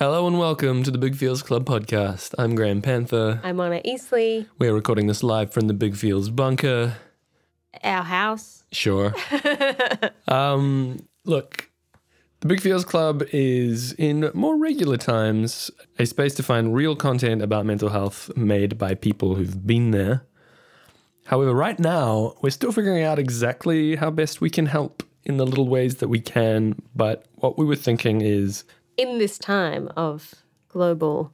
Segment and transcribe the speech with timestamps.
[0.00, 2.34] Hello and welcome to the Big Feels Club podcast.
[2.38, 3.38] I'm Graham Panther.
[3.44, 6.96] I'm Honor Eastly, We're recording this live from the Big Feels bunker.
[7.84, 8.64] our house.
[8.72, 9.14] Sure.
[10.28, 11.68] um, look,
[12.40, 17.42] the Big Feels Club is in more regular times a space to find real content
[17.42, 20.22] about mental health made by people who've been there.
[21.26, 25.44] However, right now, we're still figuring out exactly how best we can help in the
[25.44, 26.80] little ways that we can.
[26.96, 28.64] But what we were thinking is
[29.00, 30.34] In this time of
[30.68, 31.32] global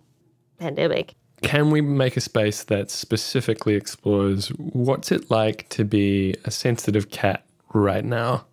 [0.56, 6.52] pandemic, can we make a space that specifically explores what's it like to be a
[6.52, 8.46] sensitive cat right now?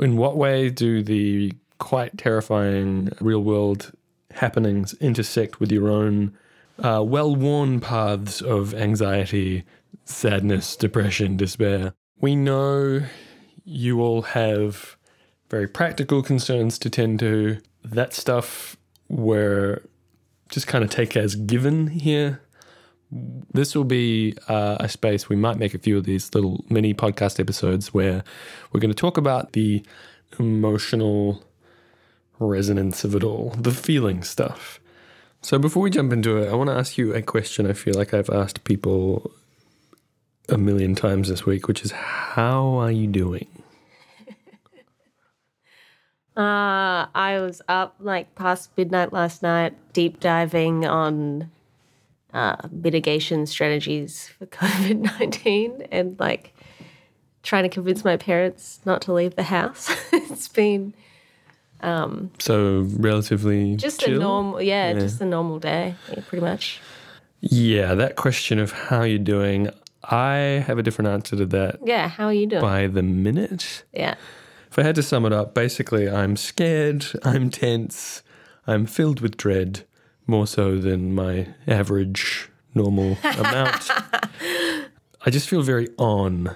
[0.00, 3.92] In what way do the quite terrifying real world
[4.30, 6.34] happenings intersect with your own
[6.78, 9.62] uh, well worn paths of anxiety,
[10.06, 11.92] sadness, depression, despair?
[12.18, 13.02] We know
[13.66, 14.96] you all have
[15.50, 17.58] very practical concerns to tend to.
[17.86, 18.76] That stuff
[19.08, 19.82] we're
[20.48, 22.42] just kind of take as given here.
[23.10, 26.92] This will be uh, a space we might make a few of these little mini
[26.92, 28.24] podcast episodes where
[28.72, 29.84] we're going to talk about the
[30.38, 31.44] emotional
[32.38, 34.80] resonance of it all, the feeling stuff.
[35.40, 37.94] So before we jump into it, I want to ask you a question I feel
[37.94, 39.30] like I've asked people
[40.48, 43.46] a million times this week, which is how are you doing?
[46.36, 51.50] Uh, I was up like past midnight last night, deep diving on
[52.34, 56.52] uh, mitigation strategies for COVID 19 and like
[57.42, 59.88] trying to convince my parents not to leave the house.
[60.12, 60.92] it's been
[62.38, 64.20] So relatively just a chill?
[64.20, 66.80] normal, yeah, just a normal day, yeah, pretty much.
[67.40, 69.70] Yeah, that question of how you're doing,
[70.04, 72.60] I have a different answer to that Yeah, how are you doing?
[72.62, 73.84] by the minute.
[73.94, 74.14] Yeah.
[74.76, 78.22] If I had to sum it up, basically, I'm scared, I'm tense,
[78.66, 79.84] I'm filled with dread,
[80.26, 83.88] more so than my average normal amount.
[85.24, 86.54] I just feel very on,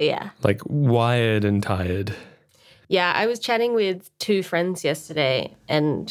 [0.00, 0.30] Yeah.
[0.42, 2.16] like wired and tired.
[2.88, 6.10] Yeah, I was chatting with two friends yesterday and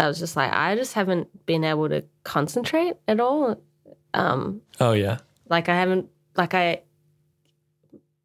[0.00, 3.62] I was just like, I just haven't been able to concentrate at all.
[4.14, 5.18] Um, Oh, yeah.
[5.48, 6.82] Like, I haven't, like, I,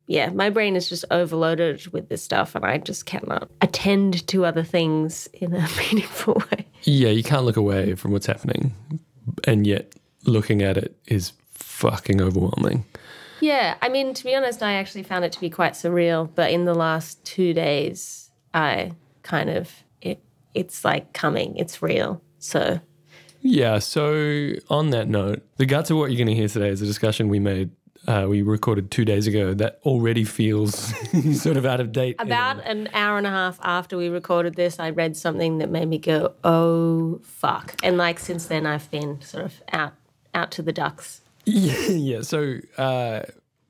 [0.08, 4.46] yeah, my brain is just overloaded with this stuff and I just cannot attend to
[4.46, 6.66] other things in a meaningful way.
[6.84, 8.74] Yeah, you can't look away from what's happening,
[9.44, 12.86] and yet looking at it is fucking overwhelming.
[13.40, 16.30] Yeah, I mean, to be honest, I actually found it to be quite surreal.
[16.34, 18.94] But in the last two days, I
[19.24, 20.20] kind of it
[20.54, 22.22] it's like coming, it's real.
[22.40, 22.80] So
[23.42, 26.82] Yeah, so on that note, the guts of what you're going to hear today is
[26.82, 27.72] a discussion we made,
[28.08, 30.94] uh, we recorded two days ago that already feels
[31.42, 32.16] sort of out of date.
[32.20, 35.88] about an hour and a half after we recorded this, I read something that made
[35.88, 39.94] me go, "Oh fuck!" And like since then, I've been sort of out
[40.34, 41.22] out to the ducks.
[41.50, 42.22] Yeah, yeah.
[42.24, 43.22] So uh,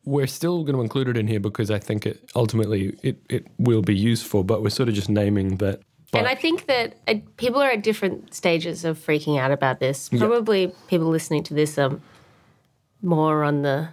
[0.03, 3.45] we're still going to include it in here because I think it ultimately it, it
[3.59, 5.81] will be useful, but we're sort of just naming that.
[6.11, 9.79] But And I think that uh, people are at different stages of freaking out about
[9.79, 10.09] this.
[10.09, 11.99] Probably people listening to this are
[13.03, 13.89] more on the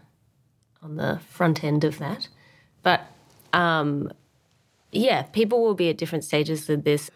[0.85, 2.29] on the front end of that,
[2.83, 3.01] but
[3.53, 4.13] um,
[4.93, 7.11] yeah, people will be at different stages of this.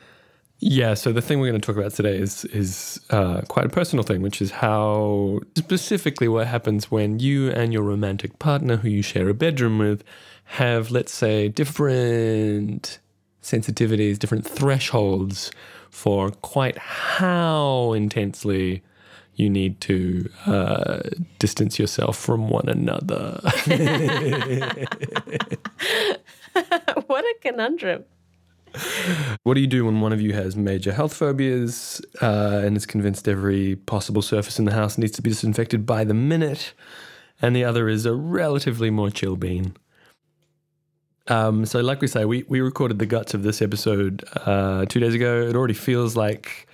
[0.60, 3.68] Yeah, so the thing we're going to talk about today is is uh, quite a
[3.68, 8.88] personal thing, which is how specifically what happens when you and your romantic partner, who
[8.88, 10.02] you share a bedroom with,
[10.44, 12.98] have let's say different
[13.40, 15.52] sensitivities, different thresholds
[15.90, 18.82] for quite how intensely
[19.38, 21.00] you need to uh,
[21.38, 23.40] distance yourself from one another.
[27.06, 28.04] what a conundrum!
[29.44, 32.84] What do you do when one of you has major health phobias uh, and is
[32.84, 36.74] convinced every possible surface in the house needs to be disinfected by the minute,
[37.40, 39.76] and the other is a relatively more chill bean?
[41.28, 44.98] Um, so, like we say, we, we recorded the guts of this episode uh, two
[44.98, 45.42] days ago.
[45.42, 46.67] It already feels like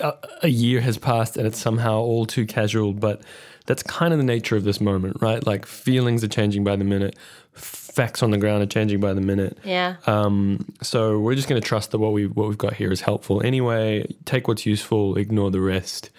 [0.00, 3.22] a, a year has passed and it's somehow all too casual, but
[3.66, 5.46] that's kind of the nature of this moment, right?
[5.46, 7.16] Like feelings are changing by the minute,
[7.52, 9.58] facts on the ground are changing by the minute.
[9.64, 12.90] Yeah, Um, so we're just going to trust that what we what we've got here
[12.90, 14.06] is helpful anyway.
[14.24, 16.10] Take what's useful, ignore the rest.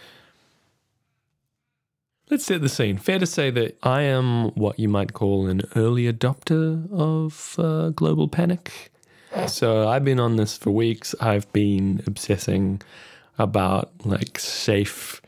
[2.30, 2.98] Let's set the scene.
[2.98, 7.90] Fair to say that I am what you might call an early adopter of uh,
[7.90, 8.92] global panic.
[9.48, 11.14] So I've been on this for weeks.
[11.20, 12.82] I've been obsessing
[13.38, 15.22] about like safe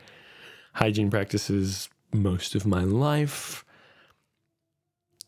[0.74, 3.64] hygiene practices most of my life.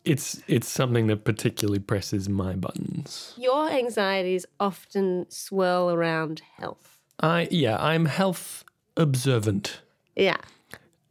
[0.04, 3.34] It's it's something that particularly presses my buttons.
[3.36, 7.00] your anxieties often swirl around health.
[7.20, 8.64] I yeah, I'm health
[8.96, 9.80] observant.
[10.14, 10.36] Yeah.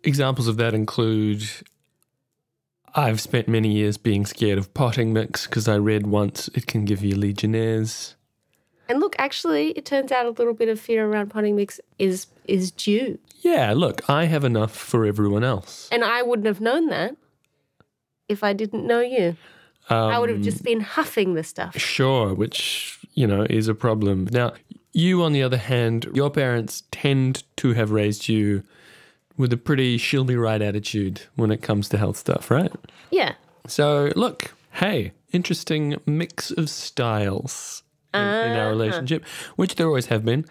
[0.04, 1.44] Examples of that include
[2.98, 6.86] I've spent many years being scared of potting mix because I read once it can
[6.86, 8.15] give you legionnaires.
[8.88, 12.28] And look, actually, it turns out a little bit of fear around potting mix is
[12.46, 13.20] is due.
[13.42, 15.90] Yeah, look, I have enough for everyone else.
[15.92, 17.16] And I wouldn't have known that
[18.28, 19.38] if I didn't know you.
[19.88, 21.78] I would have just um, been huffing the stuff.
[21.78, 24.28] Sure, which, you know, is a problem.
[24.32, 24.54] Now,
[24.94, 28.64] you, on the other hand, your parents tend to have raised you
[29.38, 32.72] with a pretty she'll be right attitude when it comes to health stuff, right?
[33.12, 33.34] Yeah.
[33.68, 37.84] So, look, hey, interesting mix of styles
[38.16, 39.26] in, in our relationship,
[39.56, 40.46] which there always have been.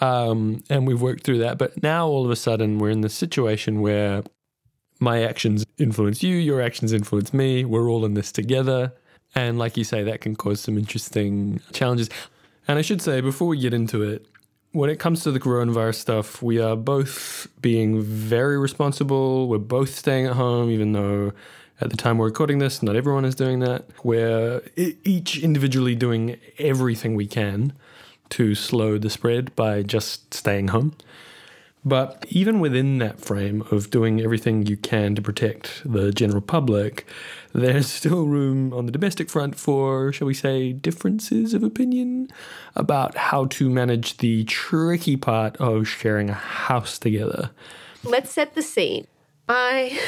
[0.00, 1.58] Um, and we've worked through that.
[1.58, 4.22] But now all of a sudden, we're in this situation where
[5.00, 7.64] my actions influence you, your actions influence me.
[7.64, 8.92] We're all in this together.
[9.34, 12.08] And like you say, that can cause some interesting challenges.
[12.66, 14.26] And I should say, before we get into it,
[14.72, 19.48] when it comes to the coronavirus stuff, we are both being very responsible.
[19.48, 21.32] We're both staying at home, even though
[21.80, 23.84] at the time we're recording this, not everyone is doing that.
[24.02, 27.72] We're each individually doing everything we can
[28.30, 30.96] to slow the spread by just staying home.
[31.86, 37.06] But even within that frame of doing everything you can to protect the general public,
[37.52, 42.28] there's still room on the domestic front for, shall we say, differences of opinion
[42.74, 47.50] about how to manage the tricky part of sharing a house together.
[48.02, 49.06] Let's set the scene.
[49.48, 49.98] I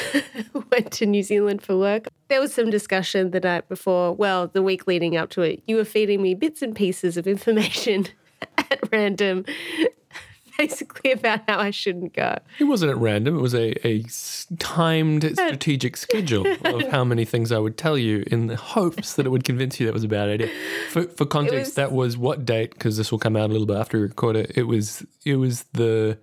[0.71, 2.07] went to New Zealand for work.
[2.27, 5.61] There was some discussion the night before, well, the week leading up to it.
[5.67, 8.07] You were feeding me bits and pieces of information
[8.57, 9.45] at random,
[10.57, 12.37] basically about how I shouldn't go.
[12.59, 14.03] It wasn't at random, it was a, a
[14.57, 19.13] timed uh, strategic schedule of how many things I would tell you in the hopes
[19.13, 20.49] that it would convince you that was a bad idea.
[20.89, 22.71] For, for context, was- that was what date?
[22.73, 24.51] Because this will come out a little bit after we record it.
[24.55, 26.17] It was it was the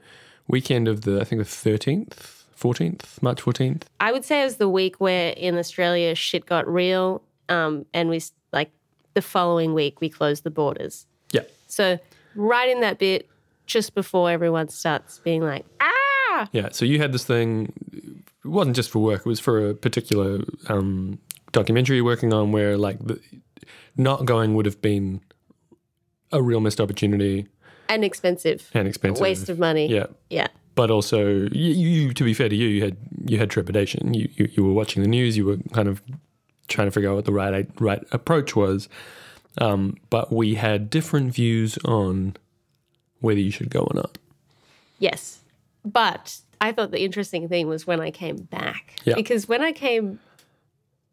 [0.49, 3.85] weekend of the I think the thirteenth, fourteenth, March fourteenth.
[4.01, 7.21] I would say it was the week where in Australia shit got real.
[7.51, 8.23] Um, and we,
[8.55, 8.71] like,
[9.13, 11.07] the following week, we closed the borders.
[11.31, 11.99] Yeah, So,
[12.35, 13.29] right in that bit,
[13.67, 16.71] just before everyone starts being like, ah, yeah.
[16.73, 17.71] So you had this thing.
[17.93, 19.21] It wasn't just for work.
[19.21, 21.19] It was for a particular um,
[21.53, 23.21] documentary you're working on where like the,
[23.95, 25.21] not going would have been
[26.33, 27.47] a real missed opportunity
[27.91, 29.21] and expensive, and expensive.
[29.21, 29.87] waste of money.
[29.87, 30.49] Yeah, Yeah.
[30.75, 34.15] But also you, you to be fair to you, you had you had trepidation.
[34.15, 35.37] You, you you were watching the news.
[35.37, 36.03] You were kind of
[36.69, 38.89] trying to figure out what the right right approach was.
[39.59, 42.37] Um, but we had different views on
[43.21, 44.19] whether you should go or not.
[44.99, 45.41] Yes.
[45.85, 48.95] But I thought the interesting thing was when I came back.
[49.05, 49.15] Yeah.
[49.15, 50.19] Because when I came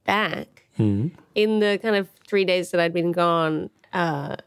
[0.05, 1.07] back, Hmm.
[1.35, 4.37] in the kind of three days that I'd been gone, uh,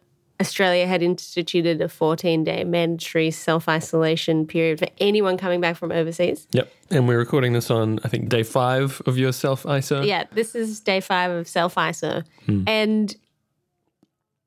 [0.41, 5.93] Australia had instituted a 14 day mandatory self isolation period for anyone coming back from
[5.93, 6.47] overseas.
[6.53, 6.73] Yep.
[6.91, 10.05] And we're recording this on I think day five of your self ISO.
[10.05, 12.25] Yeah, this is day five of self ISO.
[12.47, 12.65] Hmm.
[12.67, 13.15] And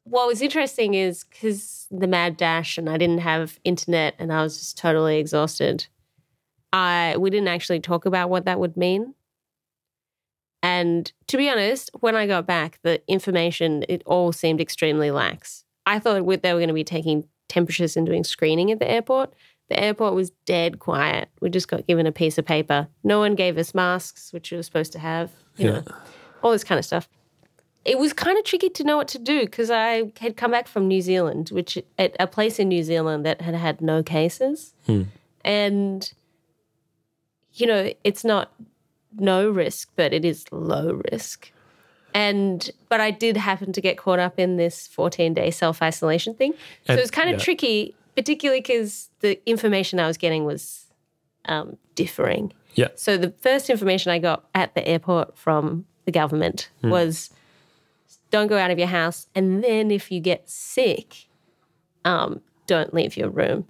[0.03, 4.41] what was interesting is because the mad dash and I didn't have internet and I
[4.41, 5.87] was just totally exhausted.
[6.73, 9.13] I we didn't actually talk about what that would mean.
[10.61, 15.63] And to be honest, when I got back, the information it all seemed extremely lax.
[15.87, 16.21] I thought they
[16.53, 19.33] were going to be taking temperatures and doing screening at the airport.
[19.69, 21.29] The airport was dead quiet.
[21.41, 22.87] We just got given a piece of paper.
[23.03, 25.31] No one gave us masks, which we were supposed to have.
[25.55, 25.71] You Yeah.
[25.79, 25.83] know,
[26.43, 27.09] all this kind of stuff.
[27.85, 30.67] It was kind of tricky to know what to do because I had come back
[30.67, 34.73] from New Zealand, which at a place in New Zealand that had had no cases,
[34.85, 35.03] hmm.
[35.45, 36.11] and
[37.53, 38.51] you know it's not
[39.17, 41.51] no risk, but it is low risk.
[42.17, 46.33] And but I did happen to get caught up in this 14 day self isolation
[46.33, 46.53] thing,
[46.85, 47.43] so And- it was kind of yeah.
[47.43, 50.85] tricky, particularly because the information I was getting was
[51.45, 52.51] um, differing.
[52.73, 52.87] Yeah.
[52.95, 56.89] So the first information I got at the airport from the government Hmm.
[56.89, 57.29] was
[58.31, 61.27] don't go out of your house, and then if you get sick,
[62.03, 63.67] um, don't leave your room.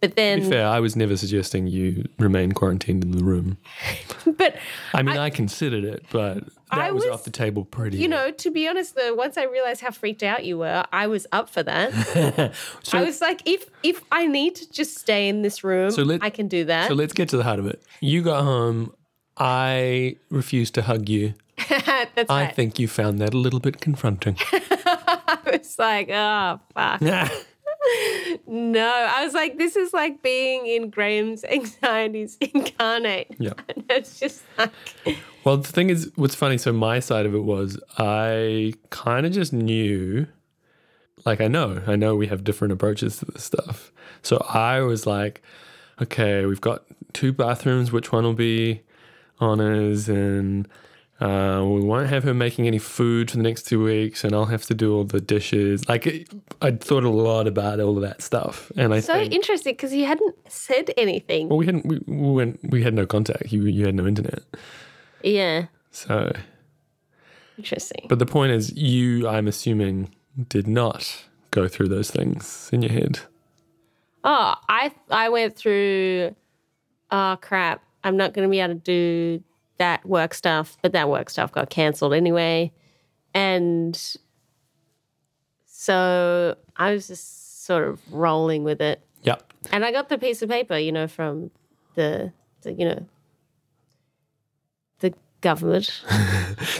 [0.00, 3.58] But To be fair, I was never suggesting you remain quarantined in the room.
[4.38, 4.56] but
[4.94, 7.98] I mean, I, considered it, but that I was, was- off the table pretty.
[7.98, 11.06] you know, to be honest, though, once I realized how freaked out you were, I
[11.06, 12.52] was up for that.
[12.82, 16.02] so, I was like, if if I need to just stay in this room, So
[16.02, 16.88] let- I can do that.
[16.88, 17.82] so let's get to the heart of it.
[18.00, 18.94] You got home.
[19.36, 21.34] I refused to hug you.
[21.68, 22.54] That's I right.
[22.56, 24.36] think you found that a little bit confronting.
[24.52, 27.02] I was like, oh fuck.
[28.46, 33.34] No, I was like, this is like being in Graham's anxieties incarnate.
[33.38, 33.52] Yeah.
[33.68, 34.70] And it's just like,
[35.44, 39.32] Well, the thing is, what's funny, so my side of it was I kind of
[39.32, 40.26] just knew,
[41.24, 43.92] like I know, I know we have different approaches to this stuff.
[44.22, 45.42] So I was like,
[46.02, 47.92] okay, we've got two bathrooms.
[47.92, 48.82] Which one will be
[49.38, 50.08] Honor's?
[50.08, 50.68] And
[51.20, 54.46] uh, we won't have her making any food for the next two weeks, and I'll
[54.46, 55.86] have to do all the dishes.
[55.88, 56.28] Like
[56.62, 59.32] I'd thought a lot about all of that stuff, and I So think.
[59.34, 61.48] interesting because he hadn't said anything.
[61.48, 61.84] well, we hadn't.
[61.86, 62.60] We, we went.
[62.70, 63.52] We had no contact.
[63.52, 64.42] You, you had no internet.
[65.22, 66.32] Yeah, So,
[67.58, 68.06] interesting.
[68.08, 69.28] but the point is, you.
[69.28, 70.14] I'm assuming
[70.48, 73.20] did not go through those things in your head.
[74.24, 76.34] Oh, I I went through.
[77.10, 77.82] Oh crap!
[78.04, 79.42] I'm not going to be able to do
[79.80, 82.70] that work stuff, but that work stuff got cancelled anyway,
[83.34, 84.00] and
[85.66, 89.00] so I was just sort of rolling with it.
[89.22, 89.52] Yep.
[89.72, 91.50] And I got the piece of paper, you know, from
[91.94, 92.32] the,
[92.62, 93.06] the you know,
[95.00, 96.02] the government.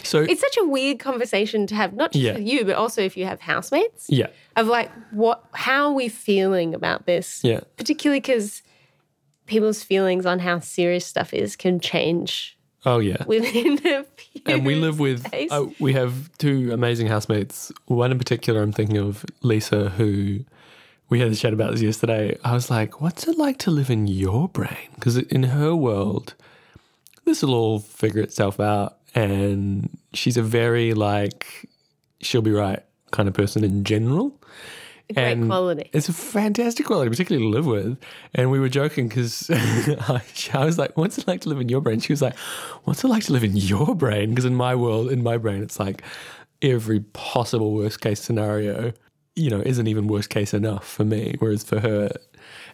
[0.02, 2.34] So It's such a weird conversation to have, not just Yeah.
[2.34, 4.06] with you, but also if you have housemates.
[4.10, 4.26] yeah,
[4.56, 5.42] Of like, what?
[5.52, 7.40] How are we feeling about this?
[7.42, 7.60] yeah.
[7.78, 8.62] Particularly because
[9.46, 13.22] people's feelings on how serious stuff is can change Oh yeah.
[13.26, 14.42] within a few.
[14.46, 17.72] and we live with uh, we have two amazing housemates.
[17.86, 20.40] One in particular i'm thinking of lisa who
[21.08, 22.38] we had a chat about this yesterday.
[22.44, 24.88] I was like what's it like to live in your brain?
[24.94, 26.34] Because in her world
[27.24, 28.96] this will all figure itself out.
[29.14, 31.68] And she's a very like
[32.20, 34.40] she'll be right kind of person in general
[35.14, 35.90] Great and quality.
[35.92, 37.98] It's a fantastic quality, particularly to live with.
[38.34, 40.22] And we were joking because I,
[40.54, 42.36] I was like, "What's it like to live in your brain?" She was like,
[42.84, 45.62] "What's it like to live in your brain?" Because in my world, in my brain,
[45.62, 46.02] it's like
[46.62, 48.92] every possible worst case scenario,
[49.36, 51.34] you know, isn't even worst case enough for me.
[51.38, 52.10] Whereas for her,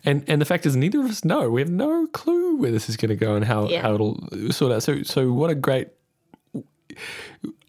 [0.04, 1.50] and and the fact is, neither of us know.
[1.50, 3.82] We have no clue where this is going to go and how Yeah.
[3.82, 4.82] how it'll sort out.
[4.82, 5.88] So so what a great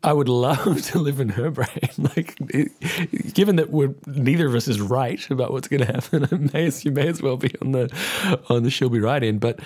[0.04, 1.68] I would love to live in her brain.
[1.98, 6.24] Like, it, given that we're neither of us is right about what's going to happen,
[6.32, 9.24] it may as, you may as well be on the on the she'll be right
[9.24, 9.40] in.
[9.40, 9.60] But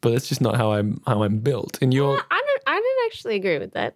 [0.00, 1.78] but that's just not how I'm how I'm built.
[1.82, 2.62] And you're I don't.
[2.66, 3.94] I don't actually agree with that.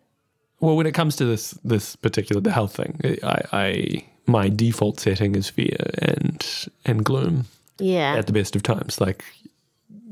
[0.61, 3.01] well when it comes to this this particular the health thing.
[3.23, 6.45] I, I my default setting is fear and
[6.85, 7.47] and gloom
[7.79, 8.17] Yeah.
[8.17, 9.01] at the best of times.
[9.01, 9.25] Like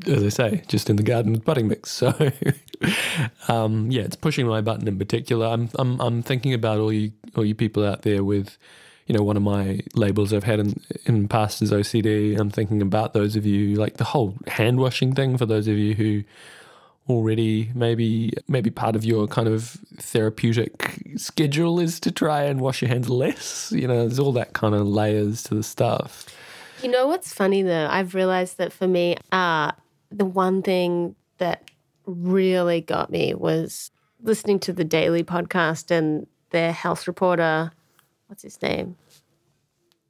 [0.06, 1.90] as I say, just in the garden with potting mix.
[1.90, 2.08] So
[3.48, 5.46] um, yeah, it's pushing my button in particular.
[5.46, 8.56] I'm I'm I'm thinking about all you all you people out there with
[9.06, 12.38] you know, one of my labels I've had in in past is OCD.
[12.38, 15.76] I'm thinking about those of you like the whole hand washing thing for those of
[15.76, 16.24] you who
[17.08, 22.82] already maybe maybe part of your kind of therapeutic schedule is to try and wash
[22.82, 23.70] your hands less.
[23.72, 26.26] You know, there's all that kind of layers to the stuff.
[26.82, 27.86] You know what's funny though?
[27.88, 29.70] I've realized that for me, uh,
[30.10, 31.70] the one thing that
[32.06, 33.90] really got me was
[34.22, 37.72] listening to the daily podcast and their health reporter,
[38.26, 38.96] what's his name?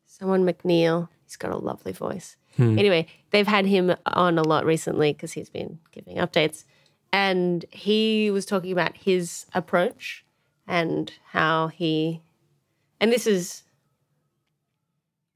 [0.06, 1.08] Someone McNeil.
[1.24, 2.36] He's got a lovely voice.
[2.56, 2.78] Hmm.
[2.78, 6.64] Anyway, they've had him on a lot recently because he's been giving updates.
[7.12, 10.24] And he was talking about his approach
[10.66, 12.22] and how he,
[13.00, 13.62] and this is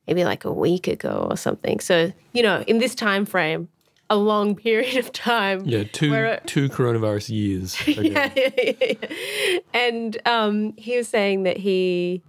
[0.07, 1.81] maybe like a week ago or something.
[1.81, 3.69] So, you know, in this time frame,
[4.11, 5.63] a long period of time.
[5.65, 6.11] Yeah, two
[6.47, 7.77] two coronavirus years.
[7.87, 8.95] Yeah, yeah, yeah.
[9.73, 12.23] And um, he was saying that he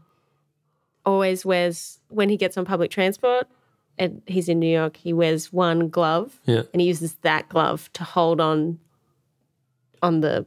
[1.05, 3.47] always wears, when he gets on public transport,
[3.97, 6.63] and he's in New York, he wears one glove Yeah.
[6.71, 8.79] and he uses that glove to hold on
[10.01, 10.45] on the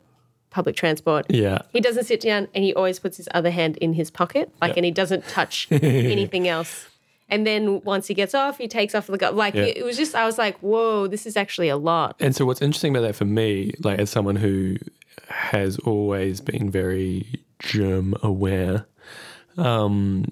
[0.50, 1.26] public transport.
[1.30, 1.58] Yeah.
[1.70, 4.76] He doesn't sit down and he always puts his other hand in his pocket, like,
[4.76, 6.86] and he doesn't touch anything else.
[7.28, 9.35] And then once he gets off, he takes off the glove.
[9.35, 9.64] Like, Yeah.
[9.64, 12.16] it was just, I was like, whoa, this is actually a lot.
[12.21, 14.76] And so what's interesting about that for me, like as someone who
[15.28, 17.26] has always been very
[17.61, 18.87] germ aware,
[19.57, 20.26] um,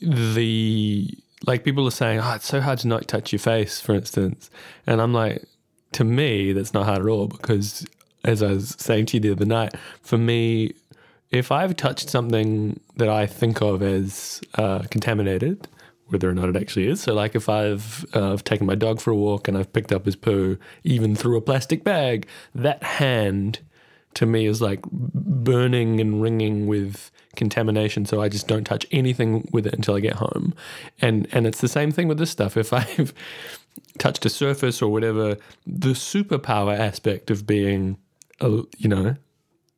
[0.00, 1.08] the
[1.46, 4.50] like people are saying, oh, it's so hard to not touch your face, for instance.
[4.86, 5.44] And I'm like,
[5.92, 7.84] to me, that's not hard at all because
[8.24, 10.72] as I was saying to you the other night, for me,
[11.30, 15.66] if I've touched something that I think of as uh, contaminated,
[16.12, 17.00] whether or not it actually is.
[17.00, 19.92] So, like if I've uh, I've taken my dog for a walk and I've picked
[19.92, 23.60] up his poo, even through a plastic bag, that hand
[24.14, 28.04] to me is like burning and ringing with contamination.
[28.04, 30.54] So I just don't touch anything with it until I get home.
[31.00, 32.56] And and it's the same thing with this stuff.
[32.56, 33.14] If I've
[33.98, 37.96] touched a surface or whatever, the superpower aspect of being,
[38.40, 39.16] a, you know,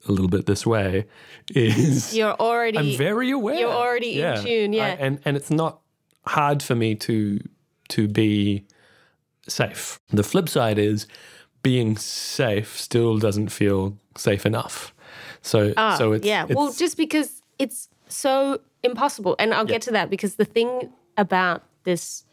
[0.06, 1.06] a little bit this way
[1.54, 2.78] is You're already.
[2.78, 3.54] I'm very aware.
[3.54, 4.86] You're already in tune, yeah.
[4.86, 5.80] I- and and it's not
[6.26, 7.40] hard for me to
[7.90, 8.64] to be
[9.48, 10.00] safe.
[10.08, 11.06] The flip side is
[11.62, 14.94] being safe still doesn't feel safe enough.
[15.42, 16.44] So Ah, so it's yeah.
[16.44, 19.36] well, just because it's so impossible.
[19.38, 22.24] And I'll get to that because the thing about this,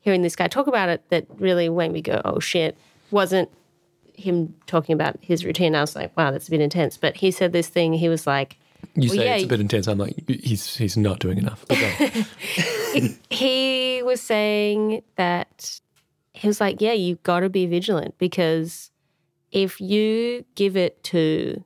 [0.00, 2.76] hearing this guy talk about it, that really made me go, oh shit,
[3.10, 3.50] wasn't
[4.14, 5.74] him talking about his routine.
[5.74, 6.96] I was like, wow, that's a bit intense.
[6.96, 7.92] But he said this thing.
[7.94, 8.58] He was like,
[8.94, 9.86] You Well, say yeah, it's a bit intense.
[9.86, 11.64] I'm like, he's he's not doing enough.
[13.30, 15.80] He was saying that
[16.32, 18.90] he was like, yeah, you've got to be vigilant because
[19.52, 21.62] if you give it to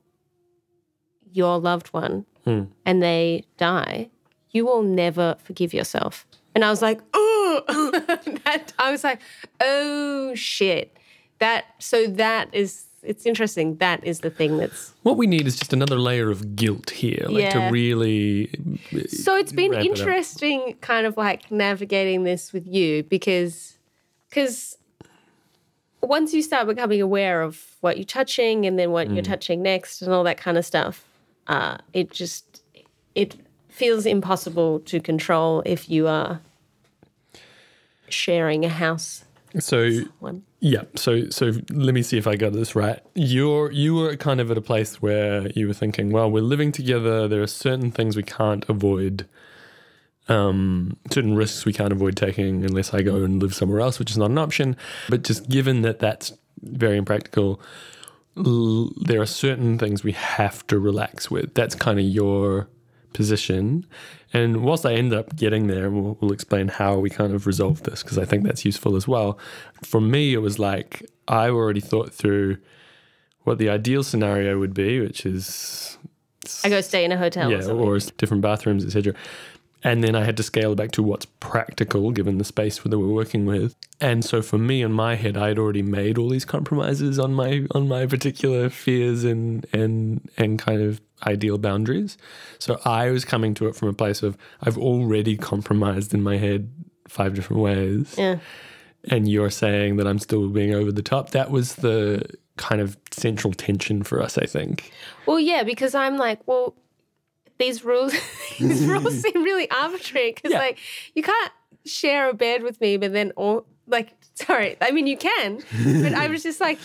[1.31, 2.63] your loved one Hmm.
[2.85, 4.09] and they die,
[4.51, 6.27] you will never forgive yourself.
[6.53, 7.91] And I was like, oh,
[8.43, 9.21] that, I was like,
[9.61, 10.97] oh shit.
[11.39, 13.75] That, so that is, it's interesting.
[13.77, 17.25] That is the thing that's, what we need is just another layer of guilt here,
[17.27, 17.65] like Yeah.
[17.67, 18.49] to really.
[19.07, 23.77] so it's been Ramp it interesting kind of like navigating this with you because,
[24.29, 24.77] because
[26.01, 29.15] once you start becoming aware of what you're touching and then what Mm.
[29.15, 31.05] you're touching next and all that kind of stuff,
[31.47, 32.61] uh, it just
[33.15, 33.35] it
[33.69, 36.39] feels impossible to control if you are
[38.09, 39.23] sharing a house.
[39.59, 40.43] So One.
[40.59, 42.99] yeah, so so let me see if I got this right.
[43.13, 46.71] You're you were kind of at a place where you were thinking, well, we're living
[46.71, 47.27] together.
[47.27, 49.27] There are certain things we can't avoid.
[50.29, 54.09] Um, certain risks we can't avoid taking unless I go and live somewhere else, which
[54.09, 54.77] is not an option.
[55.09, 56.31] But just given that that's
[56.61, 57.59] very impractical,
[58.37, 61.53] l- there are certain things we have to relax with.
[61.53, 62.69] That's kind of your
[63.13, 63.85] position.
[64.33, 67.83] And whilst I end up getting there, we'll, we'll explain how we kind of resolve
[67.83, 69.37] this because I think that's useful as well.
[69.83, 72.57] For me, it was like I already thought through
[73.43, 75.97] what the ideal scenario would be, which is
[76.63, 77.51] I go stay in a hotel.
[77.51, 79.13] yeah, or or different bathrooms, etc.
[79.85, 82.97] And then I had to scale it back to what's practical given the space that
[82.97, 83.75] we're working with.
[83.99, 87.33] And so for me in my head, I had already made all these compromises on
[87.33, 92.17] my on my particular fears and and and kind of ideal boundaries.
[92.59, 96.37] So I was coming to it from a place of I've already compromised in my
[96.37, 96.71] head
[97.07, 98.15] five different ways.
[98.17, 98.39] yeah.
[99.09, 101.31] And you're saying that I'm still being over the top.
[101.31, 104.91] That was the kind of central tension for us, I think.
[105.25, 106.73] Well, yeah, because I'm like, well,
[107.59, 108.13] these rules,
[108.59, 110.31] these rules seem really arbitrary.
[110.31, 110.59] Because Yeah.
[110.59, 110.79] like,
[111.15, 111.51] you can't
[111.85, 115.61] share a bed with me, but then all like, sorry, I mean you can,
[116.01, 116.79] but I was just like,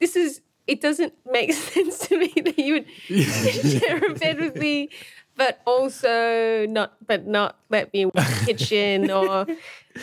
[0.00, 0.40] this is.
[0.66, 2.86] It doesn't make sense to me that you would
[3.80, 4.88] share a bed with me,
[5.36, 9.46] but also not, but not let me in the kitchen or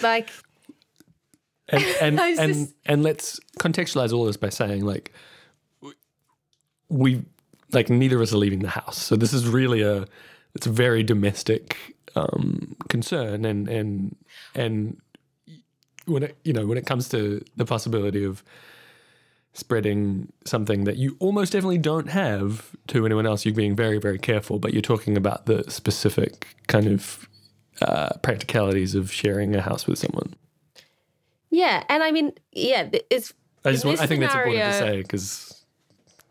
[0.02, 0.30] like,
[1.70, 5.12] and and and, just- and let's contextualize all this by saying like
[6.90, 7.24] we
[7.72, 8.98] like neither of us are leaving the house.
[9.02, 10.06] So this is really a
[10.56, 14.16] it's a very domestic um concern and and
[14.54, 15.00] and
[16.06, 18.44] when it you know when it comes to the possibility of
[19.54, 24.18] spreading something that you almost definitely don't have to anyone else you're being very very
[24.18, 27.28] careful but you're talking about the specific kind of
[27.82, 30.34] uh, practicalities of sharing a house with someone
[31.52, 31.84] yeah.
[31.90, 33.34] And I mean, yeah, it's
[33.64, 35.64] I just want, I think that's important to say because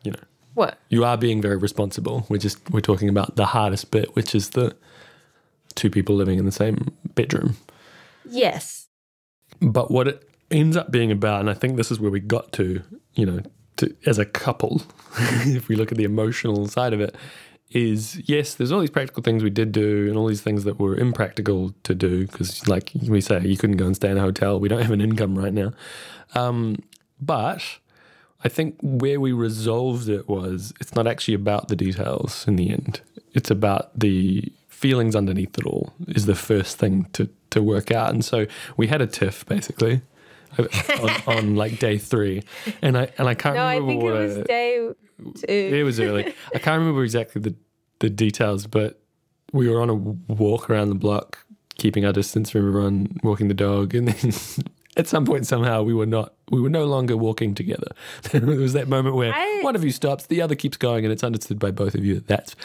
[0.02, 0.18] you know
[0.54, 2.26] what you are being very responsible.
[2.28, 4.74] We're just we're talking about the hardest bit, which is the
[5.76, 7.56] two people living in the same bedroom.
[8.28, 8.88] yes,
[9.60, 12.50] But what it ends up being about, and I think this is where we got
[12.54, 12.82] to,
[13.14, 13.40] you know,
[13.76, 14.82] to, as a couple,
[15.18, 17.14] if we look at the emotional side of it,
[17.70, 20.78] is yes, there's all these practical things we did do and all these things that
[20.78, 24.20] were impractical to do because, like we say, you couldn't go and stay in a
[24.20, 24.58] hotel.
[24.58, 25.72] We don't have an income right now.
[26.34, 26.82] Um,
[27.20, 27.62] but
[28.42, 32.70] I think where we resolved it was it's not actually about the details in the
[32.70, 33.02] end.
[33.34, 38.10] It's about the feelings underneath it all is the first thing to, to work out.
[38.10, 38.46] And so
[38.78, 40.00] we had a tiff basically
[40.58, 42.42] on, on like day three.
[42.82, 44.94] And I and I can't no, I remember think it what was I- day two.
[45.48, 46.34] it was early.
[46.54, 47.54] I can't remember exactly the,
[48.00, 49.00] the details, but
[49.52, 51.44] we were on a walk around the block,
[51.76, 54.32] keeping our distance from everyone, walking the dog, and then
[54.96, 57.92] at some point somehow we were not we were no longer walking together.
[58.32, 61.12] there was that moment where I- one of you stops, the other keeps going, and
[61.12, 62.56] it's understood by both of you that that's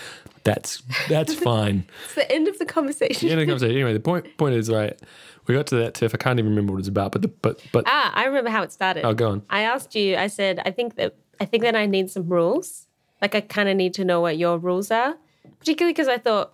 [0.43, 1.85] that's that's fine.
[2.05, 3.27] It's the end of the conversation.
[3.27, 3.75] The end of the conversation.
[3.75, 4.99] Anyway, the point point is right.
[5.47, 6.15] We got to that tiff.
[6.15, 8.63] I can't even remember what it's about, but the, but but Ah, I remember how
[8.63, 9.05] it started.
[9.05, 9.43] oh, go on.
[9.49, 10.15] I asked you.
[10.17, 12.87] I said, I think that I think that I need some rules.
[13.21, 15.15] Like I kind of need to know what your rules are,
[15.59, 16.53] particularly because I thought,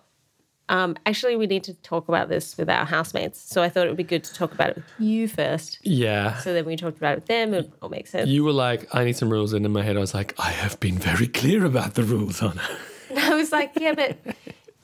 [0.72, 3.38] um, actually, we need to talk about this with our housemates.
[3.38, 5.78] So I thought it would be good to talk about it with you first.
[5.82, 6.38] Yeah.
[6.38, 8.30] So then we talked about it with them, it all makes sense.
[8.30, 10.50] You were like, I need some rules, and in my head, I was like, I
[10.50, 12.62] have been very clear about the rules, Honor.
[13.16, 14.16] I was like, yeah, but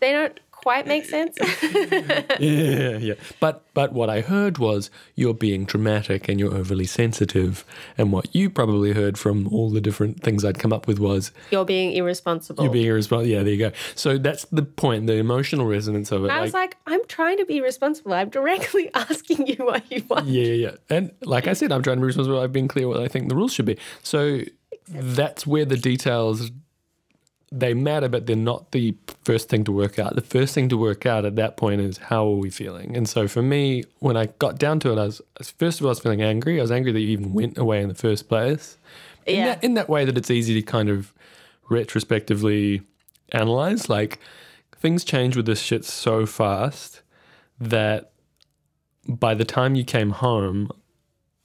[0.01, 1.37] they don't quite make sense.
[2.41, 3.15] yeah, yeah.
[3.41, 7.65] But but what I heard was you're being dramatic and you're overly sensitive.
[7.97, 11.33] And what you probably heard from all the different things I'd come up with was
[11.51, 12.65] You're being irresponsible.
[12.65, 13.29] you're being irresponsible.
[13.29, 13.73] Yeah, there you go.
[13.95, 16.31] So that's the point, the emotional resonance of it.
[16.31, 18.13] I was like, I'm trying to be responsible.
[18.13, 20.27] I'm directly asking you what you want.
[20.27, 20.77] Yeah, yeah, yeah.
[20.91, 22.41] And like I said, I'm trying to be responsible.
[22.41, 23.79] I've been clear what I think the rules should be.
[24.03, 24.41] So
[24.89, 26.51] that's where the details
[27.51, 30.15] they matter, but they're not the first thing to work out.
[30.15, 32.97] The first thing to work out at that point is how are we feeling?
[32.97, 35.23] And so for me, when I got down to it, I was
[35.57, 36.59] first of all I was feeling angry.
[36.59, 38.77] I was angry that you even went away in the first place.
[39.27, 39.47] In Yeah.
[39.47, 41.13] that, in that way that it's easy to kind of
[41.71, 42.83] retrospectively
[43.33, 43.89] analyze.
[43.89, 44.19] Like
[44.77, 47.03] things change with this shit so fast
[47.59, 48.11] that
[49.09, 50.71] by the time you came home,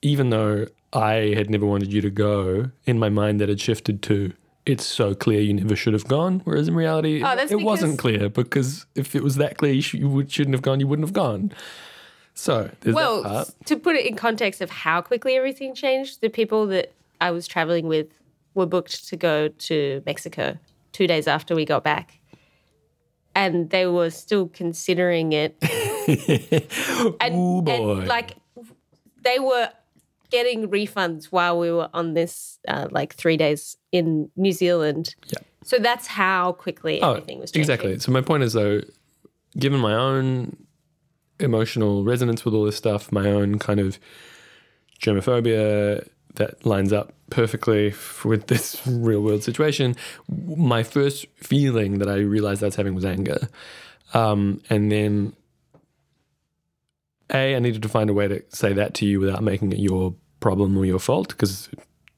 [0.02, 4.02] even though I had never wanted you to go, in my mind that had shifted
[4.04, 4.34] to
[4.66, 6.42] it's so clear you never should have gone.
[6.46, 9.96] Whereas in reality, Oh, it wasn't clear because if it was that clear, you, sh-
[9.96, 10.80] you would, shouldn't have gone.
[10.80, 11.52] You wouldn't have gone.
[12.34, 16.30] So there's that Well, to put it in context of how quickly everything changed, the
[16.30, 18.08] people that I was traveling with
[18.54, 20.58] were booked to go to Mexico
[20.94, 22.20] two days after we got back.
[23.36, 25.58] And they were still considering it.
[27.20, 27.98] and, Ooh, boy.
[28.00, 28.36] and like
[29.24, 29.70] they were
[30.34, 35.16] getting refunds while we were on this uh, like three days in New Zealand.
[35.28, 35.38] Yeah.
[35.64, 37.70] So that's how quickly everything was changing.
[37.70, 38.00] Oh, Exactly.
[38.00, 38.82] So my point is though,
[39.58, 40.58] given my own
[41.40, 44.00] emotional resonance with all this stuff, my own kind of
[45.00, 47.94] germophobia that lines up perfectly
[48.26, 49.96] with this real world situation,
[50.58, 53.48] my first feeling that I realized I was having was anger.
[54.16, 55.34] Um, and then
[57.32, 59.80] A, I needed to find a way to say that to you without making it
[59.80, 61.70] your problem or your fault because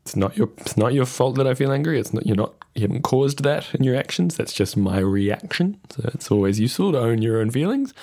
[0.01, 1.99] it's not your it's not your fault that I feel angry.
[1.99, 4.35] It's not you're not you haven't caused that in your actions.
[4.35, 5.79] That's just my reaction.
[5.91, 7.93] So it's always useful to own your own feelings.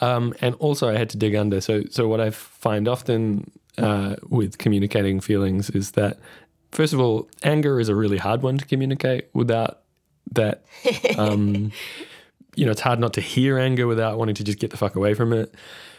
[0.00, 1.60] Um, and also, I had to dig under.
[1.60, 6.18] So so what I find often uh, with communicating feelings is that
[6.72, 9.80] first of all, anger is a really hard one to communicate without
[10.32, 10.64] that.
[11.18, 11.72] Um,
[12.56, 14.94] you know, it's hard not to hear anger without wanting to just get the fuck
[14.94, 15.52] away from it.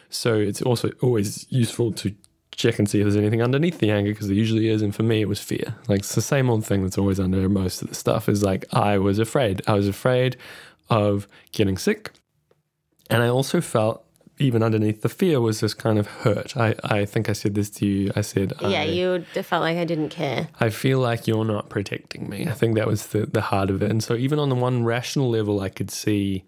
[0.09, 2.15] So it's also always useful to
[2.55, 4.81] check and see if there's anything underneath the anger because there usually is.
[4.81, 5.75] And for me, it was fear.
[5.87, 8.65] Like it's the same old thing that's always under most of the stuff is like
[8.73, 9.61] I was afraid.
[9.67, 10.37] I was afraid
[10.89, 12.11] of getting sick.
[13.09, 14.05] And I also felt
[14.37, 16.57] even underneath the fear was this kind of hurt.
[16.57, 18.11] I, I think I said this to you.
[18.15, 20.49] I said, Yeah, I, you felt like I didn't care.
[20.59, 22.47] I feel like you're not protecting me.
[22.47, 23.89] I think that was the, the heart of it.
[23.89, 26.43] And so, even on the one rational level, I could see,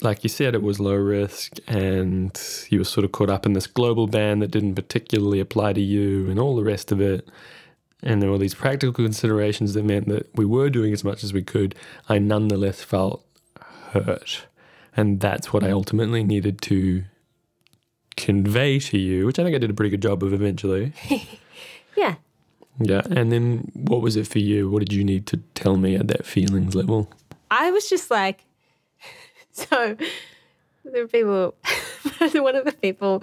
[0.00, 3.52] like you said, it was low risk and you were sort of caught up in
[3.52, 7.28] this global ban that didn't particularly apply to you and all the rest of it.
[8.02, 11.32] And there were these practical considerations that meant that we were doing as much as
[11.32, 11.74] we could.
[12.08, 13.24] I nonetheless felt
[13.92, 14.46] hurt.
[14.96, 17.04] And that's what I ultimately needed to
[18.16, 20.92] convey to you, which I think I did a pretty good job of eventually.
[21.96, 22.16] Yeah.
[22.80, 23.02] Yeah.
[23.08, 24.68] And then what was it for you?
[24.68, 27.08] What did you need to tell me at that feelings level?
[27.50, 28.44] I was just like,
[29.70, 29.96] so
[30.84, 31.54] there were people,
[32.34, 33.22] one of the people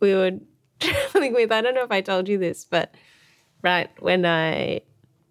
[0.00, 0.32] we were
[0.80, 2.94] traveling with, I don't know if I told you this, but
[3.62, 4.82] right when I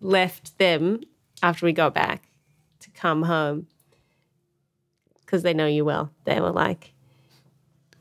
[0.01, 1.01] left them
[1.41, 2.29] after we got back
[2.81, 3.67] to come home,
[5.21, 6.93] because they know you well, they were like,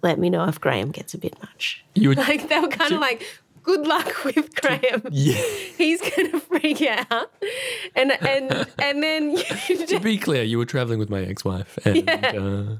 [0.02, 1.84] let me know if Graham gets a bit much.
[1.94, 3.22] You were Like, they were kind of like,
[3.66, 5.02] good luck with Graham.
[5.10, 5.34] Yeah.
[5.76, 7.30] He's gonna freak out,
[7.94, 9.36] and and and then
[9.88, 12.76] to be clear, you were traveling with my ex-wife, and uh,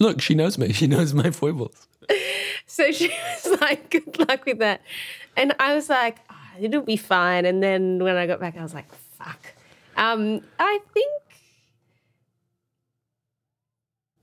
[0.00, 0.72] look, she knows me.
[0.84, 1.86] She knows my foibles.
[2.66, 4.80] So she was like, good luck with that.
[5.36, 7.44] And I was like, "Oh, it'll be fine.
[7.46, 9.40] And then when I got back, I was like, fuck.
[9.96, 11.12] Um, I think,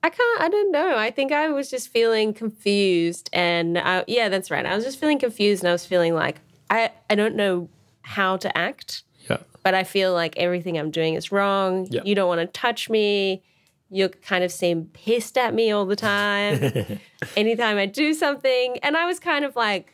[0.03, 0.97] I can't, I don't know.
[0.97, 3.29] I think I was just feeling confused.
[3.33, 4.65] And I, yeah, that's right.
[4.65, 7.69] I was just feeling confused and I was feeling like, I, I don't know
[8.01, 9.37] how to act, Yeah.
[9.63, 11.87] but I feel like everything I'm doing is wrong.
[11.91, 12.01] Yeah.
[12.03, 13.43] You don't want to touch me.
[13.91, 16.99] You kind of seem pissed at me all the time
[17.37, 18.79] anytime I do something.
[18.81, 19.93] And I was kind of like,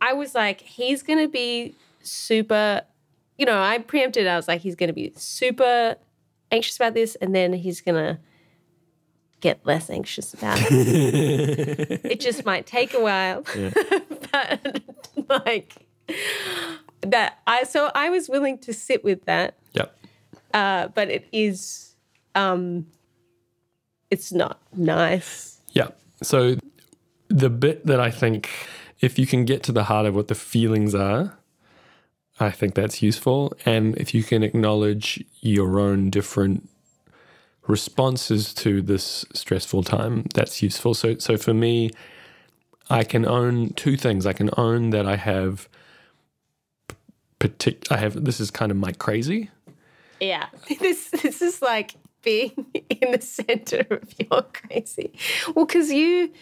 [0.00, 2.82] I was like, he's going to be super,
[3.38, 4.26] you know, I preempted.
[4.26, 5.96] I was like, he's going to be super
[6.52, 7.14] anxious about this.
[7.16, 8.20] And then he's going to
[9.44, 12.00] get less anxious about it.
[12.04, 13.44] it just might take a while.
[14.32, 14.82] but
[15.28, 15.74] like,
[17.02, 19.58] that I, so I was willing to sit with that.
[19.74, 19.88] Yeah.
[20.54, 21.94] Uh, but it is,
[22.34, 22.86] um,
[24.10, 25.60] it's not nice.
[25.72, 25.88] Yeah.
[26.22, 26.56] So
[27.28, 28.48] the bit that I think
[29.02, 31.36] if you can get to the heart of what the feelings are,
[32.40, 33.52] I think that's useful.
[33.66, 36.66] And if you can acknowledge your own different
[37.66, 40.94] responses to this stressful time that's useful.
[40.94, 41.90] So so for me,
[42.90, 44.26] I can own two things.
[44.26, 45.68] I can own that I have
[47.40, 49.50] partic- I have this is kind of my crazy.
[50.20, 50.46] Yeah.
[50.80, 55.12] This this is like being in the center of your crazy.
[55.54, 56.32] Well, because you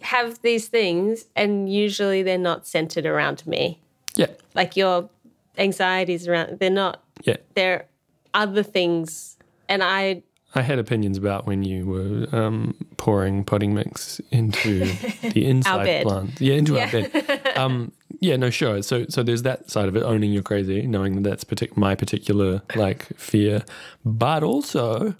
[0.00, 3.78] have these things and usually they're not centered around me.
[4.16, 4.26] Yeah.
[4.54, 5.08] Like your
[5.58, 7.36] anxieties around they're not Yeah.
[7.54, 7.86] they're
[8.34, 9.36] other things
[9.68, 10.22] and I
[10.54, 14.84] I had opinions about when you were um, pouring potting mix into
[15.22, 16.40] the inside plant.
[16.40, 17.52] Yeah, into our bed.
[17.56, 18.82] Um, yeah, no, sure.
[18.82, 21.94] So, so there's that side of it, owning you're crazy, knowing that that's partic- my
[21.94, 23.64] particular like fear,
[24.04, 25.14] but also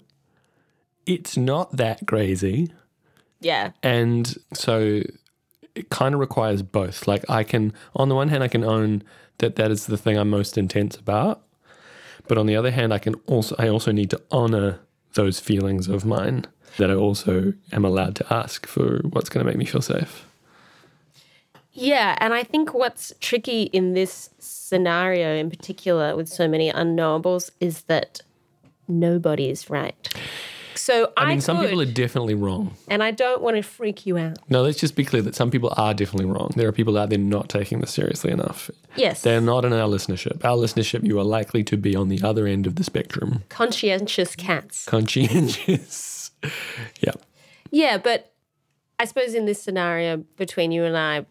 [1.05, 2.71] it's not that crazy,
[3.41, 3.71] yeah.
[3.81, 5.01] and so
[5.75, 7.07] it kind of requires both.
[7.07, 9.03] Like I can, on the one hand, I can own
[9.39, 11.41] that that is the thing I'm most intense about,
[12.27, 14.79] but on the other hand, I can also I also need to honor
[15.15, 16.45] those feelings of mine
[16.77, 20.25] that I also am allowed to ask for what's going to make me feel safe.
[21.73, 27.49] Yeah, and I think what's tricky in this scenario in particular with so many unknowables
[27.59, 28.21] is that
[28.87, 30.09] nobody is right.
[30.75, 32.73] So I, I mean, some people are definitely wrong.
[32.87, 34.37] and I don't want to freak you out.
[34.49, 36.51] No, let's just be clear that some people are definitely wrong.
[36.55, 38.69] There are people out there not taking this seriously enough.
[38.95, 39.21] Yes.
[39.21, 40.43] They're not in our listenership.
[40.43, 43.43] Our listenership, you are likely to be on the other end of the spectrum.
[43.49, 44.85] conscientious cats.
[44.85, 46.31] Conscientious.
[47.01, 47.13] yeah.
[47.71, 48.33] Yeah, but
[48.99, 51.25] I suppose in this scenario between you and I,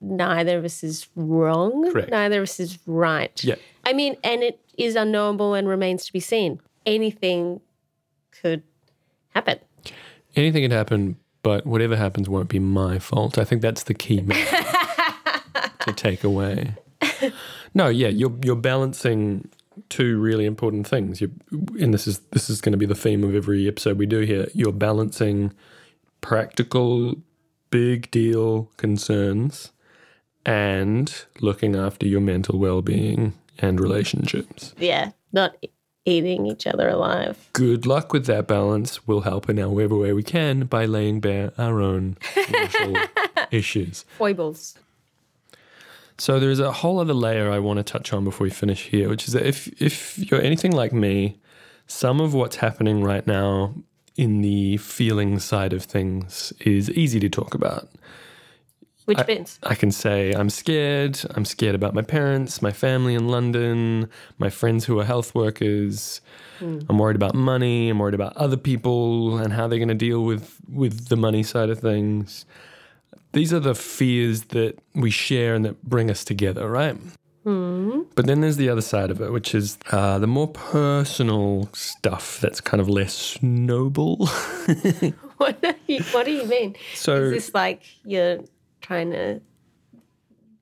[0.00, 1.90] neither of us is wrong.
[1.92, 2.10] Correct.
[2.10, 3.42] Neither of us is right.
[3.42, 3.56] Yeah.
[3.84, 6.60] I mean, and it is unknowable and remains to be seen.
[6.86, 7.60] Anything
[8.40, 8.62] could
[9.30, 9.58] happen.
[10.36, 13.38] Anything could happen, but whatever happens won't be my fault.
[13.38, 14.20] I think that's the key
[15.80, 16.74] to take away.
[17.74, 19.48] No, yeah, you're you're balancing
[19.88, 21.20] two really important things.
[21.20, 21.32] You
[21.80, 24.20] and this is this is going to be the theme of every episode we do
[24.20, 24.48] here.
[24.54, 25.52] You're balancing
[26.20, 27.16] practical
[27.70, 29.70] big deal concerns
[30.44, 34.74] and looking after your mental well-being and relationships.
[34.78, 35.56] Yeah, not
[36.04, 37.48] eating each other alive.
[37.52, 39.06] Good luck with that balance.
[39.06, 42.96] We'll help in however way we can by laying bare our own social
[43.50, 44.04] issues.
[44.18, 44.74] Foibles.
[46.18, 49.08] So there's a whole other layer I want to touch on before we finish here,
[49.08, 51.38] which is that if if you're anything like me,
[51.86, 53.74] some of what's happening right now
[54.16, 57.88] in the feeling side of things is easy to talk about.
[59.06, 59.58] Which bits?
[59.62, 61.20] I can say I'm scared.
[61.34, 64.08] I'm scared about my parents, my family in London,
[64.38, 66.20] my friends who are health workers.
[66.60, 67.88] I'm worried about money.
[67.88, 71.42] I'm worried about other people and how they're going to deal with with the money
[71.42, 72.44] side of things.
[73.32, 76.96] These are the fears that we share and that bring us together, right?
[78.14, 82.38] But then there's the other side of it, which is uh, the more personal stuff
[82.40, 84.28] that's kind of less noble.
[85.40, 86.76] What do you, what do you mean?
[86.94, 88.40] so Is this like you're
[88.80, 89.40] trying to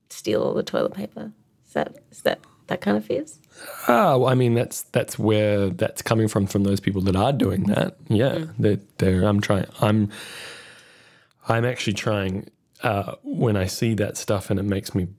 [0.09, 1.31] steal all the toilet paper?
[1.65, 3.39] Is that is that that kind of fears?
[3.87, 7.33] Ah, well, I mean that's that's where that's coming from from those people that are
[7.33, 7.97] doing that.
[8.07, 9.65] Yeah, they're, they're I'm trying.
[9.81, 10.09] I'm
[11.47, 12.49] I'm actually trying.
[12.81, 15.09] Uh, when I see that stuff and it makes me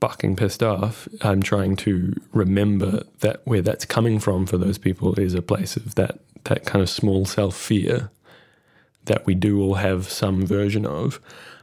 [0.00, 5.14] fucking pissed off, I'm trying to remember that where that's coming from for those people
[5.20, 8.10] is a place of that that kind of small self fear
[9.04, 11.20] that we do all have some version of.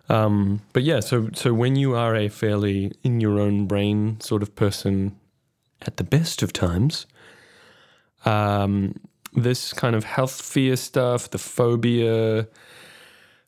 [0.10, 4.42] Um, but yeah, so so when you are a fairly in your own brain sort
[4.42, 5.16] of person
[5.84, 7.06] at the best of times,
[8.26, 8.96] um,
[9.34, 12.48] this kind of health fear stuff, the phobia,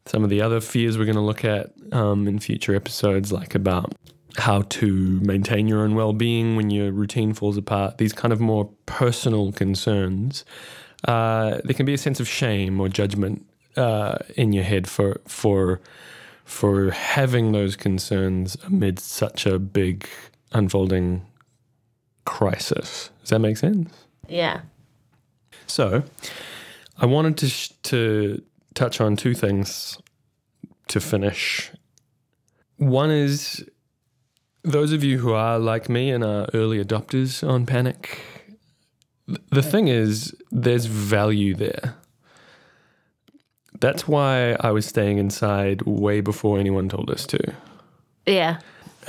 [0.05, 3.55] some of the other fears we're going to look at um, in future episodes, like
[3.55, 3.93] about
[4.37, 7.97] how to maintain your own well-being when your routine falls apart.
[7.97, 10.45] These kind of more personal concerns.
[11.07, 13.45] Uh, there can be a sense of shame or judgment
[13.75, 15.81] uh, in your head for for
[16.45, 20.07] for having those concerns amid such a big
[20.51, 21.25] unfolding
[22.25, 23.09] crisis.
[23.21, 23.93] Does that make sense?
[24.27, 24.61] Yeah.
[25.67, 26.03] So,
[26.97, 28.41] I wanted to sh- to
[28.73, 29.97] touch on two things
[30.89, 31.71] to finish.
[32.77, 33.63] One is
[34.63, 38.19] those of you who are like me and are early adopters on panic.
[39.27, 41.95] th- The thing is, there's value there.
[43.81, 47.53] That's why I was staying inside way before anyone told us to.
[48.25, 48.59] Yeah.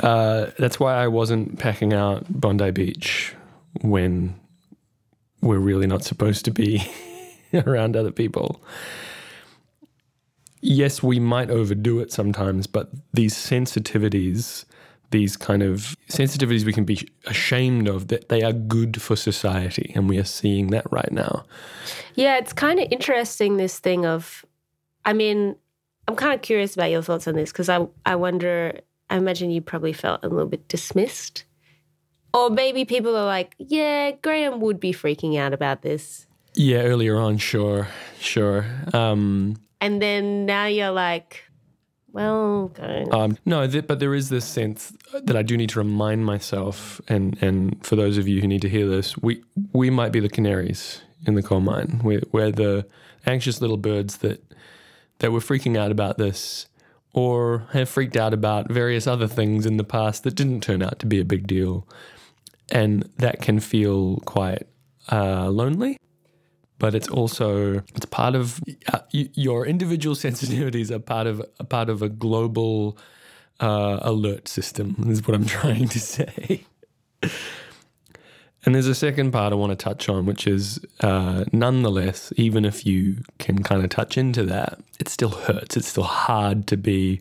[0.03, 3.35] Uh, that's why I wasn't packing out Bondi Beach
[3.83, 4.35] when
[5.43, 6.83] we're really not supposed to be
[7.55, 8.63] around other people.
[10.63, 14.65] Yes, we might overdo it sometimes, but these sensitivities
[15.13, 19.93] these kind of sensitivities we can be ashamed of that they are good for society
[19.95, 21.45] and we are seeing that right now
[22.15, 24.45] Yeah, it's kind of interesting this thing of,
[25.05, 25.57] I mean,
[26.09, 29.51] I'm kind of curious about your thoughts on this because I, I wonder, I imagine
[29.51, 31.45] you probably felt a little bit dismissed.
[32.35, 36.27] Or maybe people are like, yeah, Graham would be freaking out about this.
[36.55, 37.89] yeah earlier on sure
[38.21, 41.45] sure um And then now you're like,
[42.13, 43.05] well, okay.
[43.11, 44.93] Um, no, th- but there is this sense
[45.25, 48.63] that I do need to remind myself, and and for those of you who need
[48.63, 52.01] to hear this, we we might be the canaries in the coal mine.
[52.05, 52.87] We're, we're the
[53.27, 54.39] anxious little birds that
[55.23, 56.67] that were freaking out about this,
[57.15, 60.99] or have freaked out about various other things in the past that didn't turn out
[60.99, 61.89] to be a big deal,
[62.71, 64.67] and that can feel quite
[65.11, 65.97] uh, lonely
[66.83, 68.61] but it's also it's part of
[68.93, 72.99] uh, your individual sensitivities are part of a part of a global
[73.61, 76.65] uh, alert system is what I'm trying to say.
[78.65, 82.65] And there's a second part I want to touch on, which is uh, nonetheless, even
[82.65, 85.77] if you can kind of touch into that, it still hurts.
[85.77, 87.21] It's still hard to be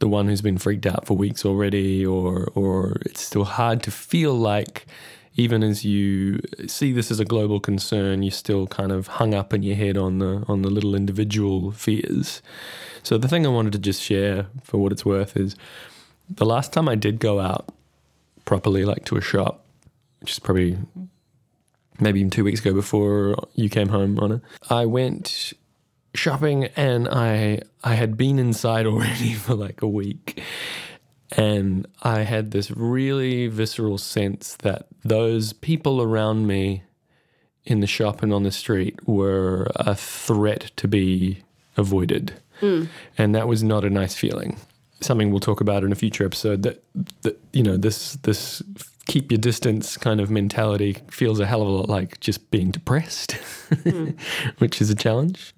[0.00, 3.90] the one who's been freaked out for weeks already, or or it's still hard to
[3.90, 4.86] feel like
[5.36, 9.52] even as you see this as a global concern, you're still kind of hung up
[9.52, 12.42] in your head on the on the little individual fears.
[13.02, 15.56] So the thing I wanted to just share for what it's worth is
[16.28, 17.68] the last time I did go out
[18.44, 19.63] properly, like to a shop,
[20.24, 20.78] which is probably
[22.00, 25.52] maybe even two weeks ago before you came home on it, I went
[26.14, 30.42] shopping and I I had been inside already for like a week.
[31.36, 36.84] And I had this really visceral sense that those people around me
[37.64, 41.42] in the shop and on the street were a threat to be
[41.76, 42.32] avoided.
[42.60, 42.84] Hmm.
[43.18, 44.56] And that was not a nice feeling.
[45.00, 46.82] Something we'll talk about in a future episode that,
[47.22, 48.62] that you know, this this
[49.06, 52.70] keep your distance kind of mentality feels a hell of a lot like just being
[52.70, 53.32] depressed,
[54.58, 55.54] which is a challenge.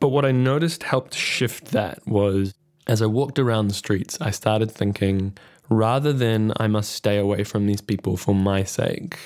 [0.00, 2.54] But what I noticed helped shift that was
[2.86, 5.36] as I walked around the streets, I started thinking
[5.68, 9.18] rather than I must stay away from these people for my sake,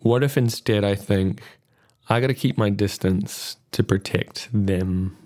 [0.00, 1.42] what if instead I think
[2.08, 5.16] I got to keep my distance to protect them?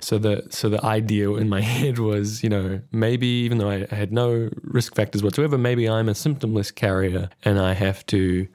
[0.00, 3.86] So the so the idea in my head was, you know, maybe even though I,
[3.90, 8.46] I had no risk factors whatsoever, maybe I'm a symptomless carrier and I have to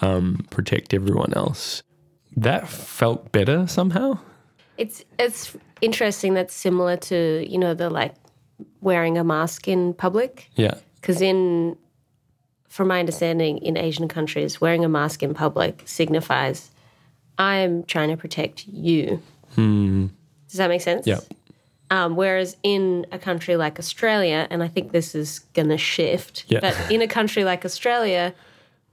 [0.00, 1.82] um, protect everyone else.
[2.36, 4.18] That felt better somehow.
[4.76, 6.34] It's it's interesting.
[6.34, 8.14] That's similar to you know the like
[8.80, 10.74] wearing a mask in public Yeah.
[10.96, 11.76] because in
[12.68, 16.70] from my understanding in Asian countries, wearing a mask in public signifies
[17.38, 19.20] I am trying to protect you.
[20.56, 21.06] Does that make sense?
[21.06, 21.20] Yeah.
[21.90, 26.44] Um, whereas in a country like Australia, and I think this is going to shift,
[26.48, 26.60] Yeah.
[26.60, 28.34] but in a country like Australia,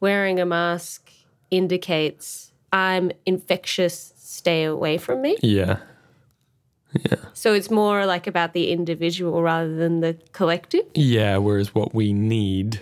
[0.01, 1.09] wearing a mask
[1.49, 5.37] indicates I'm infectious, stay away from me.
[5.41, 5.77] Yeah.
[6.93, 7.15] Yeah.
[7.33, 10.83] So it's more like about the individual rather than the collective.
[10.93, 12.81] Yeah, whereas what we need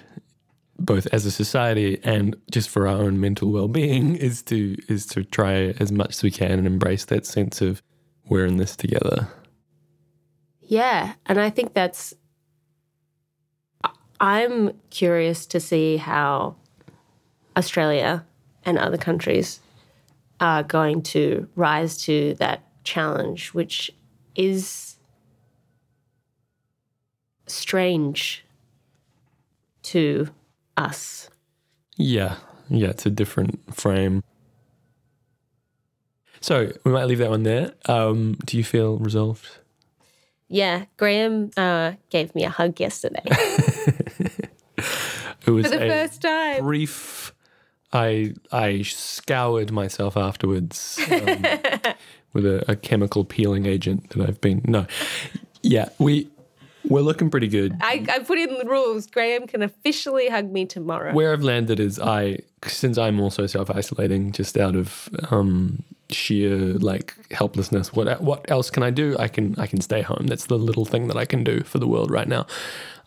[0.79, 5.23] both as a society and just for our own mental well-being is to is to
[5.23, 7.81] try as much as we can and embrace that sense of
[8.31, 9.27] we're in this together.
[10.61, 11.15] Yeah.
[11.25, 12.13] And I think that's,
[14.21, 16.55] I'm curious to see how
[17.57, 18.25] Australia
[18.63, 19.59] and other countries
[20.39, 23.91] are going to rise to that challenge, which
[24.37, 24.95] is
[27.47, 28.45] strange
[29.83, 30.29] to
[30.77, 31.29] us.
[31.97, 32.37] Yeah.
[32.69, 34.23] Yeah, it's a different frame.
[36.41, 37.71] So we might leave that one there.
[37.87, 39.47] Um, do you feel resolved?
[40.49, 43.23] Yeah, Graham uh, gave me a hug yesterday
[45.47, 46.59] It was for the a first time.
[46.63, 47.33] brief.
[47.93, 51.43] I I scoured myself afterwards um,
[52.33, 54.85] with a, a chemical peeling agent that I've been no,
[55.61, 56.29] yeah we
[56.87, 57.75] we're looking pretty good.
[57.81, 59.05] I, I put in the rules.
[59.07, 61.13] Graham can officially hug me tomorrow.
[61.13, 66.55] Where I've landed is I since I'm also self isolating just out of um, sheer
[66.75, 67.93] like helplessness.
[67.93, 69.15] What what else can I do?
[69.19, 70.27] I can I can stay home.
[70.27, 72.45] That's the little thing that I can do for the world right now.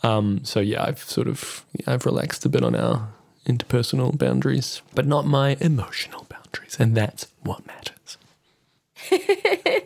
[0.03, 3.09] Um, so yeah, I've sort of I've relaxed a bit on our
[3.47, 8.19] interpersonal boundaries, but not my emotional boundaries, and that's what matters.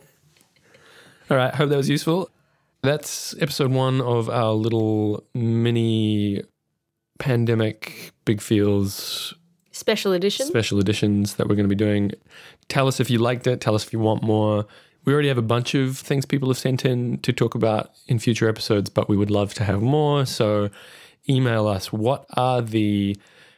[1.30, 2.30] All right, hope that was useful.
[2.82, 6.42] That's episode one of our little mini
[7.18, 9.34] pandemic big feels
[9.72, 10.46] Special edition.
[10.46, 12.12] special editions that we're going to be doing.
[12.68, 13.60] Tell us if you liked it.
[13.60, 14.66] Tell us if you want more.
[15.04, 18.18] We already have a bunch of things people have sent in to talk about in
[18.18, 20.26] future episodes, but we would love to have more.
[20.26, 20.70] So
[21.28, 23.16] email us what are the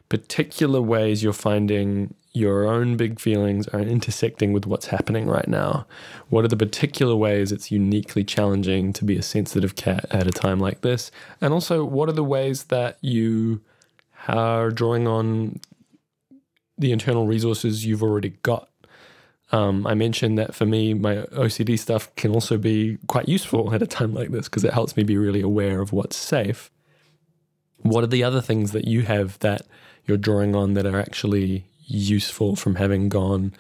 [0.09, 5.87] particular ways you're finding your own big feelings are intersecting with what's happening right now.
[6.29, 10.31] What are the particular ways it's uniquely challenging to be a sensitive cat at a
[10.31, 11.11] time like this?
[11.41, 13.63] And also, what are the ways that you
[14.29, 15.61] are drawing on
[16.79, 18.70] the internal resources you've already got?
[19.53, 23.83] Um, I mentioned that for me, my OCD stuff can also be quite useful at
[23.83, 26.71] a time like this because it helps me be really aware of what's safe.
[27.79, 29.63] What are the other things that you have that
[30.07, 33.53] you're drawing on that are actually useful from having gone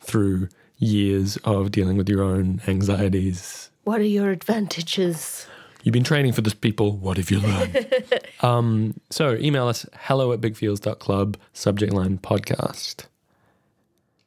[0.00, 3.70] through years of dealing with your own anxieties?
[3.84, 5.46] What are your advantages?
[5.82, 6.96] You've been training for this, people.
[6.96, 7.88] What have you learned?
[8.42, 13.06] um, so email us hello at bigfeels.club, subject line podcast.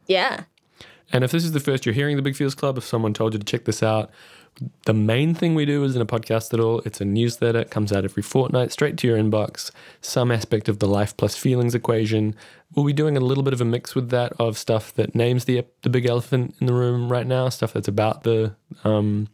[0.07, 0.45] Yeah.
[1.11, 3.33] And if this is the first you're hearing the Big Feels Club, if someone told
[3.33, 4.11] you to check this out,
[4.85, 6.81] the main thing we do isn't a podcast at all.
[6.81, 7.59] It's a newsletter.
[7.59, 9.71] It comes out every fortnight, straight to your inbox.
[10.01, 12.35] Some aspect of the life plus feelings equation.
[12.75, 15.45] We'll be doing a little bit of a mix with that of stuff that names
[15.45, 19.29] the the big elephant in the room right now, stuff that's about the um,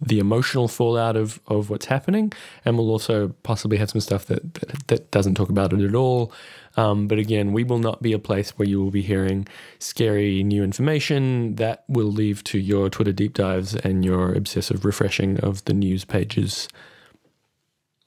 [0.00, 2.32] the emotional fallout of of what's happening,
[2.64, 5.94] and we'll also possibly have some stuff that that, that doesn't talk about it at
[5.94, 6.32] all.
[6.76, 9.48] Um, but again, we will not be a place where you will be hearing
[9.78, 15.40] scary new information that will leave to your Twitter deep dives and your obsessive refreshing
[15.40, 16.68] of the news pages.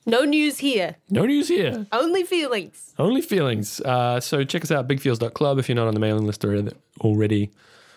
[0.05, 0.95] No news here.
[1.09, 1.86] No news here.
[1.91, 2.93] Only feelings.
[2.97, 3.80] Only feelings.
[3.82, 6.45] Uh, so check us out, bigfeels.club if you're not on the mailing list
[7.01, 7.51] already.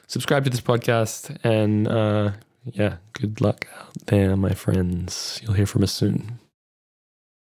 [0.08, 2.32] Subscribe to this podcast and uh,
[2.64, 5.40] yeah, good luck out there, my friends.
[5.42, 6.38] You'll hear from us soon.